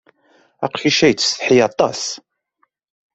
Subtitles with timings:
[0.65, 2.01] Aqcic-a, yettsetḥi aṭas.